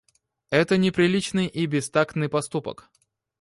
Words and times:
Это 0.49 0.77
неприличный 0.77 1.45
и 1.45 1.67
бестактный 1.67 2.27
поступок. 2.27 2.89